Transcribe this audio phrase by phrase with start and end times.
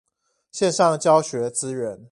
[0.51, 2.09] 線上教學資源